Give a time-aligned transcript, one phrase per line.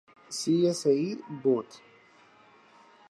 [0.31, 1.77] Sci., Bot.